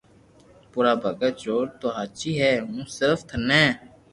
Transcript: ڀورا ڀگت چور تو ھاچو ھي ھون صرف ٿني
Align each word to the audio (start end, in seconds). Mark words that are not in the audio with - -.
ڀورا 0.71 0.93
ڀگت 1.01 1.33
چور 1.41 1.65
تو 1.79 1.87
ھاچو 1.97 2.31
ھي 2.41 2.51
ھون 2.65 2.79
صرف 2.97 3.19
ٿني 3.29 3.63